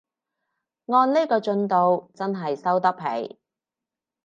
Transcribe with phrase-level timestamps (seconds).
[0.87, 3.37] 按呢個進度真係收得皮